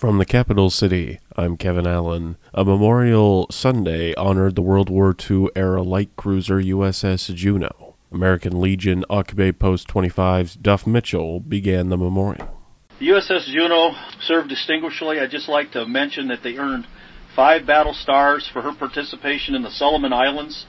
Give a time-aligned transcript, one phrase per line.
[0.00, 2.38] From the capital city, I'm Kevin Allen.
[2.54, 7.96] A Memorial Sunday honored the World War II era light cruiser USS Juneau.
[8.10, 12.48] American Legion Auke Bay Post 25's Duff Mitchell began the memorial.
[12.98, 15.20] The USS Juneau served distinguishedly.
[15.20, 16.86] I'd just like to mention that they earned
[17.36, 20.64] five battle stars for her participation in the Solomon Islands,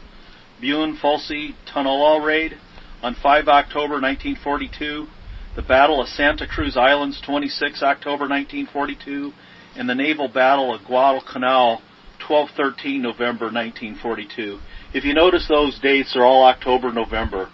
[0.61, 2.57] Buin Fulci Tunnel raid
[3.01, 5.07] on 5 October 1942,
[5.55, 9.33] the Battle of Santa Cruz Islands, 26 October 1942,
[9.75, 11.81] and the naval battle of Guadalcanal,
[12.25, 14.59] 12-13 November 1942.
[14.93, 17.49] If you notice those dates are all October, November.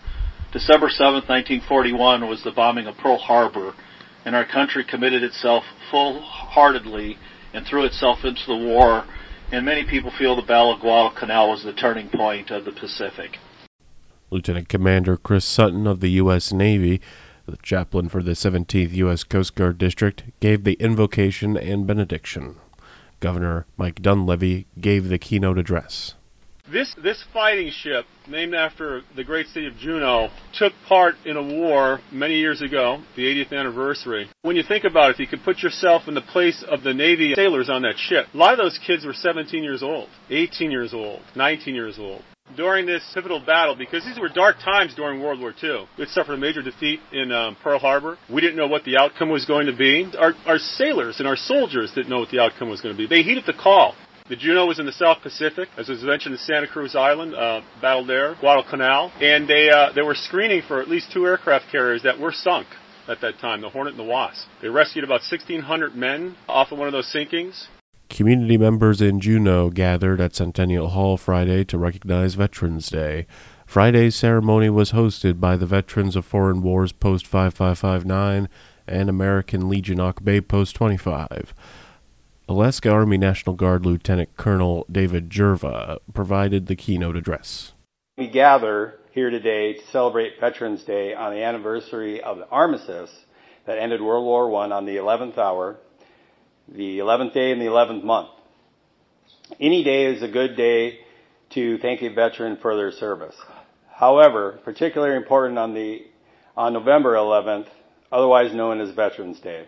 [0.54, 3.74] December 7, 1941 was the bombing of Pearl Harbor,
[4.26, 7.18] and our country committed itself full-heartedly
[7.54, 9.06] and threw itself into the war,
[9.52, 13.38] and many people feel the Battle of Guadalcanal was the turning point of the Pacific.
[14.30, 16.52] Lieutenant Commander Chris Sutton of the U.S.
[16.52, 17.02] Navy
[17.52, 19.24] the chaplain for the 17th U.S.
[19.24, 22.58] Coast Guard District gave the invocation and benediction.
[23.20, 26.14] Governor Mike Dunleavy gave the keynote address.
[26.72, 31.42] This, this fighting ship, named after the great city of Juneau, took part in a
[31.42, 34.30] war many years ago, the 80th anniversary.
[34.42, 36.94] When you think about it, if you could put yourself in the place of the
[36.94, 40.70] Navy sailors on that ship, a lot of those kids were 17 years old, 18
[40.70, 42.22] years old, 19 years old
[42.56, 45.88] during this pivotal battle because these were dark times during World War II.
[45.98, 48.18] We had suffered a major defeat in um, Pearl Harbor.
[48.30, 50.10] We didn't know what the outcome was going to be.
[50.18, 53.08] Our, our sailors and our soldiers didn't know what the outcome was going to be.
[53.08, 53.96] They heeded the call.
[54.30, 57.62] The Juneau was in the South Pacific, as was mentioned in Santa Cruz Island, uh,
[57.82, 62.04] battled there, Guadalcanal, and they uh, they were screening for at least two aircraft carriers
[62.04, 62.68] that were sunk
[63.08, 64.46] at that time, the Hornet and the Wasp.
[64.62, 67.68] They rescued about 1,600 men off of one of those sinkings.
[68.10, 73.28] Community members in Juneau gathered at Centennial Hall Friday to recognize Veterans Day.
[73.66, 78.48] Friday's ceremony was hosted by the Veterans of Foreign Wars Post 5559
[78.88, 81.54] and American Legion Auke Bay Post 25.
[82.48, 87.74] Alaska Army National Guard Lieutenant Colonel David Jerva provided the keynote address.
[88.18, 93.26] We gather here today to celebrate Veterans Day on the anniversary of the armistice
[93.66, 95.78] that ended World War I on the 11th hour
[96.68, 98.30] the 11th day in the 11th month.
[99.60, 101.00] Any day is a good day
[101.52, 103.36] to thank a veteran for their service.
[103.90, 106.06] However, particularly important on the
[106.56, 107.68] on November 11th,
[108.12, 109.68] otherwise known as Veterans Day.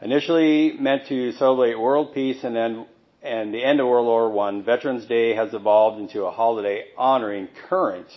[0.00, 2.86] Initially meant to celebrate world peace and then
[3.22, 7.48] and the end of World War I, Veterans Day has evolved into a holiday honoring
[7.68, 8.08] current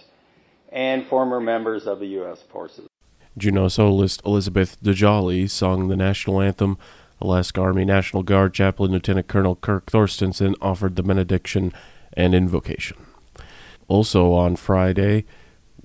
[0.72, 2.44] and former members of the U.S.
[2.52, 2.90] forces.
[3.38, 6.78] Juneau soloist Elizabeth DeJolly sung the national anthem
[7.22, 11.72] Alaska Army National Guard Chaplain Lieutenant Colonel Kirk Thorstensen offered the benediction
[12.14, 12.98] and invocation.
[13.88, 15.26] Also on Friday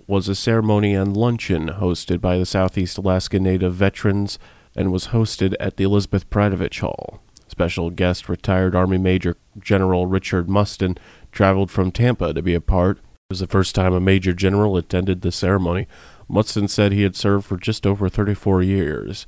[0.06, 4.38] was a ceremony and luncheon hosted by the Southeast Alaska Native veterans
[4.74, 7.22] and was hosted at the Elizabeth Peratrovich Hall.
[7.46, 10.96] Special guest retired Army Major General Richard Mustin
[11.32, 12.98] traveled from Tampa to be a part.
[12.98, 15.86] It was the first time a Major General attended the ceremony.
[16.28, 19.26] Mustin said he had served for just over 34 years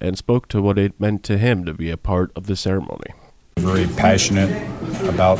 [0.00, 3.12] and spoke to what it meant to him to be a part of the ceremony.
[3.58, 4.50] Very passionate
[5.08, 5.38] about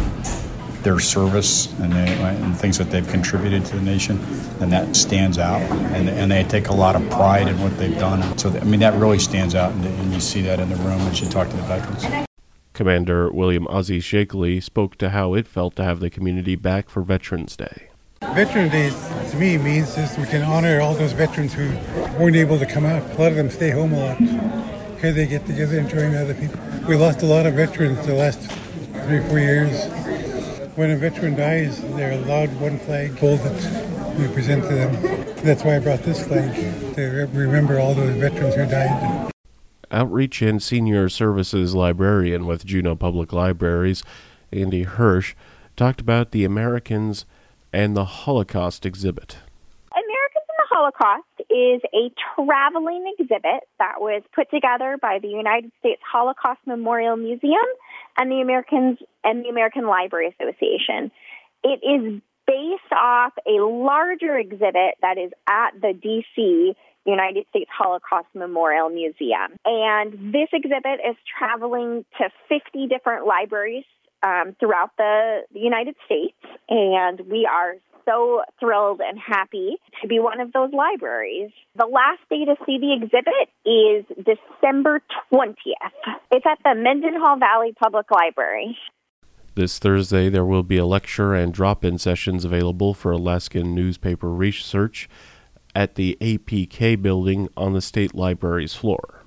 [0.82, 4.18] their service and, they, and, things that they've contributed to the nation,
[4.60, 5.60] and that stands out.
[5.92, 8.36] And, and they take a lot of pride in what they've done.
[8.36, 11.00] So, I mean, that really stands out, and, and you see that in the room
[11.02, 12.26] as you talk to the veterans.
[12.72, 17.02] Commander William Ozzie Shakely spoke to how it felt to have the community back for
[17.02, 17.91] Veterans Day.
[18.30, 18.90] Veterans Day
[19.30, 21.68] to me means just we can honor all those veterans who
[22.18, 23.02] weren't able to come out.
[23.02, 24.18] A lot of them stay home a lot.
[25.00, 26.58] Here they get together enjoying other people.
[26.88, 28.40] We lost a lot of veterans the last
[29.06, 29.86] three, four years.
[30.76, 33.52] When a veteran dies, they're allowed one flag folded.
[34.18, 34.92] We present to them.
[35.44, 36.54] That's why I brought this flag
[36.94, 39.32] to remember all those veterans who died.
[39.90, 44.02] Outreach and Senior Services librarian with Juneau Public Libraries,
[44.50, 45.34] Andy Hirsch,
[45.76, 47.26] talked about the Americans
[47.72, 49.38] and the Holocaust exhibit.
[49.92, 55.72] Americans in the Holocaust is a traveling exhibit that was put together by the United
[55.80, 57.66] States Holocaust Memorial Museum
[58.18, 61.10] and the Americans and the American Library Association.
[61.64, 66.74] It is based off a larger exhibit that is at the DC
[67.04, 69.56] United States Holocaust Memorial Museum.
[69.64, 73.84] And this exhibit is traveling to 50 different libraries
[74.22, 76.36] um, throughout the, the United States,
[76.68, 77.74] and we are
[78.04, 81.50] so thrilled and happy to be one of those libraries.
[81.76, 85.00] The last day to see the exhibit is December
[85.32, 85.54] 20th.
[86.30, 88.76] It's at the Mendenhall Valley Public Library.
[89.54, 94.30] This Thursday, there will be a lecture and drop in sessions available for Alaskan newspaper
[94.30, 95.08] research
[95.74, 99.21] at the APK building on the State Library's floor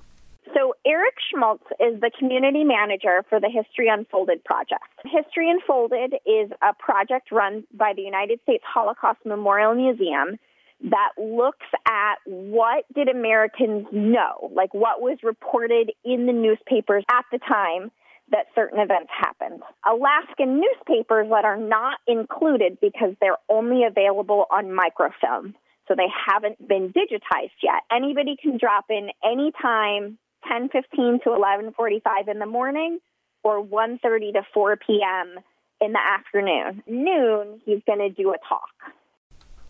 [0.96, 4.84] Eric Schmaltz is the community manager for the History Unfolded project.
[5.04, 10.38] History Unfolded is a project run by the United States Holocaust Memorial Museum
[10.84, 17.26] that looks at what did Americans know, like what was reported in the newspapers at
[17.30, 17.90] the time
[18.30, 19.60] that certain events happened.
[19.84, 25.54] Alaskan newspapers that are not included because they're only available on microfilm.
[25.88, 27.84] So they haven't been digitized yet.
[27.92, 30.16] Anybody can drop in anytime
[30.50, 32.98] 10:15 to 11:45 in the morning
[33.42, 35.38] or 1:30 to 4 p.m.
[35.80, 36.82] in the afternoon.
[36.86, 38.94] Noon, he's going to do a talk.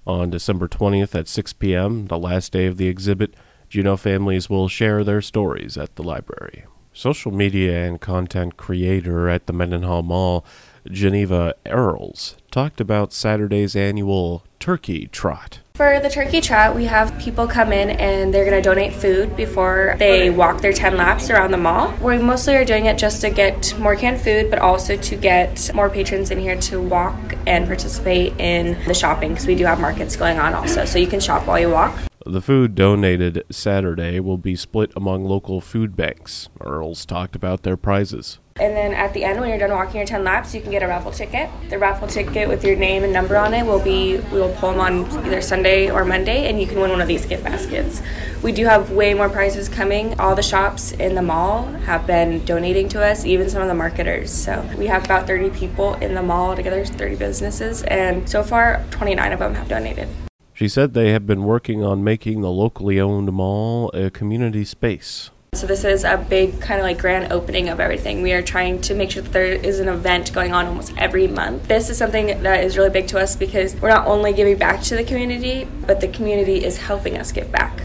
[0.07, 3.35] On December 20th at 6 p.m., the last day of the exhibit,
[3.69, 6.65] Juneau families will share their stories at the library.
[6.93, 10.47] Social media and content creator at the Mendenhall Mall,
[10.87, 15.59] Geneva Earls, talked about Saturday's annual Turkey Trot.
[15.77, 19.37] For the turkey trot, we have people come in and they're going to donate food
[19.37, 21.93] before they walk their 10 laps around the mall.
[22.01, 25.71] We mostly are doing it just to get more canned food, but also to get
[25.75, 29.79] more patrons in here to walk and participate in the shopping because we do have
[29.79, 30.87] markets going on also.
[30.87, 31.95] So you can shop while you walk.
[32.25, 36.49] The food donated Saturday will be split among local food banks.
[36.59, 38.39] Earls talked about their prizes.
[38.59, 40.83] And then at the end, when you're done walking your 10 laps, you can get
[40.83, 41.51] a raffle ticket.
[41.69, 44.71] The raffle ticket with your name and number on it will be, we will pull
[44.71, 48.01] them on either Sunday or Monday, and you can win one of these gift baskets.
[48.43, 50.19] We do have way more prizes coming.
[50.19, 53.75] All the shops in the mall have been donating to us, even some of the
[53.75, 54.33] marketers.
[54.33, 58.85] So we have about 30 people in the mall together, 30 businesses, and so far,
[58.91, 60.09] 29 of them have donated.
[60.55, 65.31] She said they have been working on making the locally owned mall a community space.
[65.57, 68.21] So this is a big kind of like grand opening of everything.
[68.21, 71.27] We are trying to make sure that there is an event going on almost every
[71.27, 71.67] month.
[71.67, 74.83] This is something that is really big to us because we're not only giving back
[74.83, 77.81] to the community, but the community is helping us give back.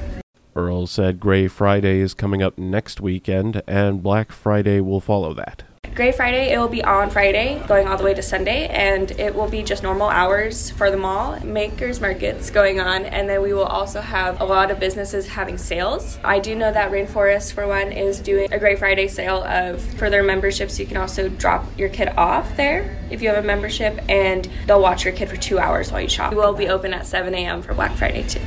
[0.54, 5.64] Earl said Gray Friday is coming up next weekend and Black Friday will follow that.
[5.94, 9.36] Gray Friday, it will be on Friday, going all the way to Sunday, and it
[9.36, 13.52] will be just normal hours for the mall, makers markets going on, and then we
[13.52, 16.18] will also have a lot of businesses having sales.
[16.24, 20.10] I do know that Rainforest, for one, is doing a Gray Friday sale of for
[20.10, 20.80] their memberships.
[20.80, 24.82] You can also drop your kid off there if you have a membership, and they'll
[24.82, 26.32] watch your kid for two hours while you shop.
[26.32, 27.62] We will be open at 7 a.m.
[27.62, 28.40] for Black Friday too.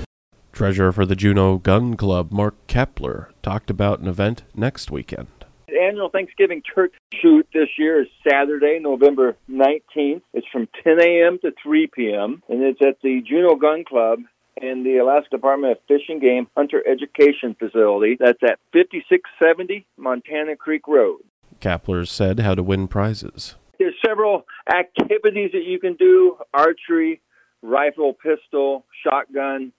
[0.52, 5.43] Treasurer for the Juneau Gun Club, Mark Kepler, talked about an event next weekend
[5.74, 10.22] annual Thanksgiving turkey shoot this year is Saturday, November 19th.
[10.32, 11.38] It's from 10 a.m.
[11.42, 12.42] to 3 p.m.
[12.48, 14.20] and it's at the Juneau Gun Club
[14.60, 18.16] and the Alaska Department of Fish and Game Hunter Education Facility.
[18.18, 21.20] That's at 5670 Montana Creek Road.
[21.60, 23.56] Kapler said how to win prizes.
[23.78, 27.20] There's several activities that you can do archery,
[27.62, 29.72] rifle, pistol, shotgun,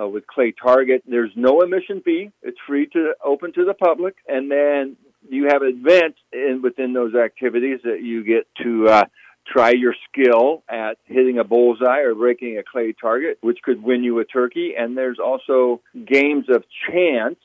[0.00, 1.02] uh, with clay target.
[1.06, 2.30] There's no admission fee.
[2.42, 4.16] It's free to open to the public.
[4.28, 4.96] And then
[5.30, 9.04] you have events in within those activities that you get to uh,
[9.46, 14.04] try your skill at hitting a bullseye or breaking a clay target, which could win
[14.04, 14.74] you a turkey.
[14.76, 17.38] And there's also games of chance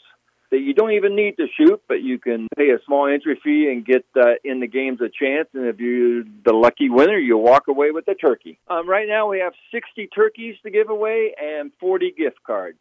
[0.51, 3.69] that you don't even need to shoot, but you can pay a small entry fee
[3.71, 5.47] and get uh, in the games of chance.
[5.53, 8.59] And if you're the lucky winner, you walk away with a turkey.
[8.67, 12.77] Um, right now, we have 60 turkeys to give away and 40 gift cards.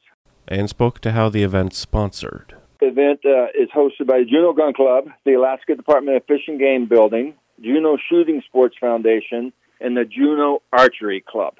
[0.46, 2.54] And spoke to how the event's sponsored
[2.86, 6.58] event uh, is hosted by the Juneau Gun Club, the Alaska Department of Fish and
[6.58, 11.54] Game Building, Juneau Shooting Sports Foundation, and the Juneau Archery Club.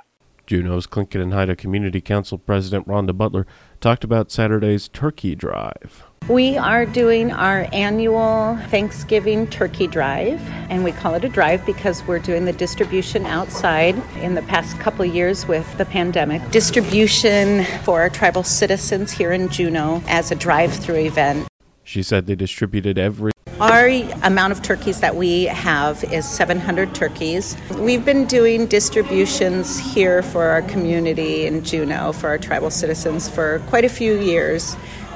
[0.46, 3.46] Juneau's Tlingit and Haida Community Council President Rhonda Butler
[3.80, 6.04] talked about Saturday's turkey drive.
[6.28, 10.40] We are doing our annual Thanksgiving turkey drive,
[10.70, 14.78] and we call it a drive because we're doing the distribution outside in the past
[14.80, 16.40] couple years with the pandemic.
[16.50, 21.46] Distribution for our tribal citizens here in Juneau as a drive through event.
[21.82, 23.32] She said they distributed every.
[23.60, 23.88] Our
[24.22, 27.56] amount of turkeys that we have is 700 turkeys.
[27.78, 33.60] We've been doing distributions here for our community in Juneau, for our tribal citizens, for
[33.68, 34.74] quite a few years.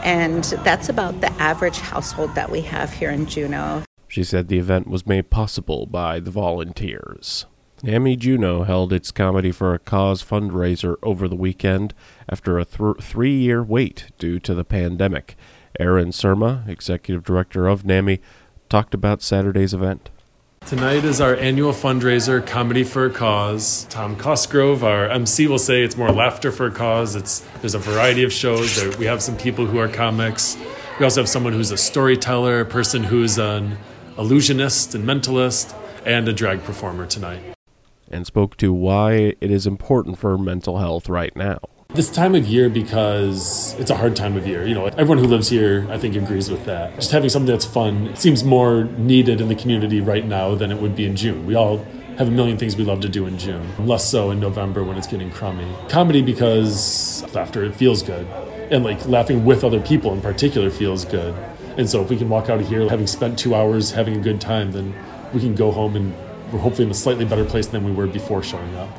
[0.08, 3.82] And that's about the average household that we have here in Juneau.
[4.08, 7.44] She said the event was made possible by the volunteers.
[7.82, 11.92] NAMI Juneau held its Comedy for a Cause fundraiser over the weekend
[12.26, 15.36] after a th- three year wait due to the pandemic.
[15.78, 18.18] Aaron Surma, executive director of NAMI,
[18.70, 20.08] talked about Saturday's event.
[20.68, 23.84] Tonight is our annual fundraiser, Comedy for a Cause.
[23.84, 27.16] Tom Cosgrove, our MC, will say it's more laughter for a cause.
[27.16, 28.76] It's there's a variety of shows.
[28.76, 30.58] There, we have some people who are comics.
[30.98, 33.78] We also have someone who's a storyteller, a person who's an
[34.18, 37.40] illusionist and mentalist, and a drag performer tonight.
[38.10, 41.60] And spoke to why it is important for mental health right now.
[41.95, 45.25] This time of year, because it's a hard time of year, you know, everyone who
[45.25, 46.95] lives here, I think, agrees with that.
[46.97, 50.83] Just having something that's fun seems more needed in the community right now than it
[50.83, 51.47] would be in June.
[51.47, 51.78] We all
[52.18, 54.99] have a million things we love to do in June, less so in November when
[54.99, 55.66] it's getting crummy.
[55.88, 58.26] Comedy because laughter, it feels good.
[58.71, 61.35] And like laughing with other people in particular feels good.
[61.78, 64.21] And so if we can walk out of here having spent two hours having a
[64.21, 64.95] good time, then
[65.33, 66.14] we can go home and
[66.52, 68.90] we're hopefully in a slightly better place than we were before showing up.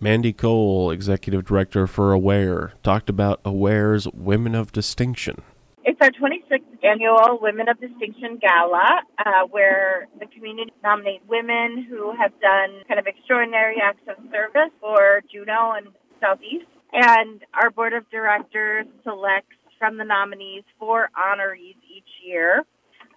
[0.00, 5.42] Mandy Cole, Executive Director for AWARE, talked about AWARE's Women of Distinction.
[5.84, 12.12] It's our 26th annual Women of Distinction Gala, uh, where the community nominates women who
[12.16, 15.88] have done kind of extraordinary acts of service for Juneau and
[16.20, 16.66] Southeast.
[16.92, 22.64] And our board of directors selects from the nominees four honorees each year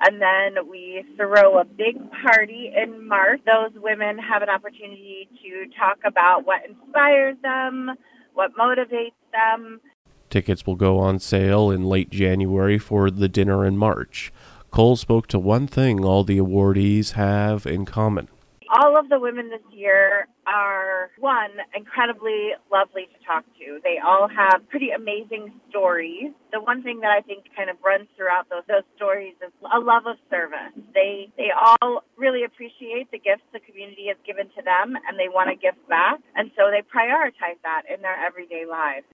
[0.01, 3.41] and then we throw a big party in March.
[3.45, 7.91] Those women have an opportunity to talk about what inspires them,
[8.33, 9.81] what motivates them.
[10.29, 14.31] Tickets will go on sale in late January for the dinner in March.
[14.71, 18.27] Cole spoke to one thing all the awardees have in common
[18.69, 23.79] all of the women this year are one incredibly lovely to talk to.
[23.83, 26.31] They all have pretty amazing stories.
[26.51, 29.79] The one thing that I think kind of runs throughout those those stories is a
[29.79, 30.73] love of service.
[30.93, 35.29] They they all really appreciate the gifts the community has given to them and they
[35.29, 39.05] want to give back and so they prioritize that in their everyday lives.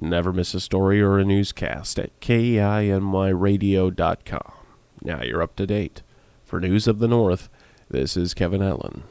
[0.00, 4.52] Never miss a story or a newscast at KINYradio.com.
[5.02, 6.02] Now you're up to date.
[6.44, 7.48] For News of the North,
[7.90, 9.02] this is Kevin Allen.